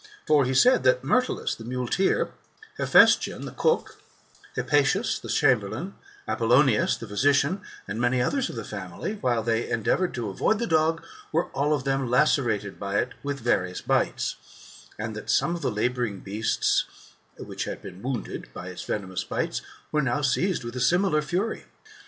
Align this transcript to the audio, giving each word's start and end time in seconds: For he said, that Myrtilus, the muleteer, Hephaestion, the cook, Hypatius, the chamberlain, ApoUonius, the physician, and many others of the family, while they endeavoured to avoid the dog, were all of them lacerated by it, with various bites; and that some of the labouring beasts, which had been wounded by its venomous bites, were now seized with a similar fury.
For 0.25 0.45
he 0.45 0.55
said, 0.55 0.81
that 0.81 1.03
Myrtilus, 1.03 1.53
the 1.53 1.63
muleteer, 1.63 2.31
Hephaestion, 2.79 3.45
the 3.45 3.51
cook, 3.51 4.01
Hypatius, 4.55 5.19
the 5.19 5.29
chamberlain, 5.29 5.93
ApoUonius, 6.27 6.97
the 6.97 7.07
physician, 7.07 7.61
and 7.87 8.01
many 8.01 8.19
others 8.19 8.49
of 8.49 8.55
the 8.55 8.63
family, 8.63 9.13
while 9.21 9.43
they 9.43 9.69
endeavoured 9.69 10.15
to 10.15 10.29
avoid 10.29 10.57
the 10.57 10.65
dog, 10.65 11.03
were 11.31 11.51
all 11.51 11.71
of 11.71 11.83
them 11.83 12.09
lacerated 12.09 12.79
by 12.79 12.97
it, 12.97 13.11
with 13.21 13.41
various 13.41 13.81
bites; 13.81 14.37
and 14.97 15.15
that 15.15 15.29
some 15.29 15.53
of 15.55 15.61
the 15.61 15.69
labouring 15.69 16.21
beasts, 16.21 16.83
which 17.37 17.65
had 17.65 17.83
been 17.83 18.01
wounded 18.01 18.51
by 18.55 18.69
its 18.69 18.81
venomous 18.81 19.23
bites, 19.23 19.61
were 19.91 20.01
now 20.01 20.23
seized 20.23 20.63
with 20.63 20.75
a 20.75 20.81
similar 20.81 21.21
fury. 21.21 21.65